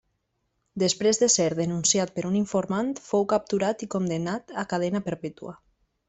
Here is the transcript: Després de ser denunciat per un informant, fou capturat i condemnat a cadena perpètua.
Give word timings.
Després 0.83 1.19
de 1.23 1.27
ser 1.33 1.45
denunciat 1.59 2.13
per 2.15 2.23
un 2.31 2.37
informant, 2.41 2.89
fou 3.11 3.27
capturat 3.37 3.83
i 3.87 3.91
condemnat 3.97 4.55
a 4.63 4.69
cadena 4.73 5.03
perpètua. 5.11 5.55